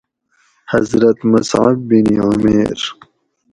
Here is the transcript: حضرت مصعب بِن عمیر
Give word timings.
حضرت 0.73 1.17
مصعب 1.31 1.77
بِن 1.89 2.05
عمیر 2.23 2.79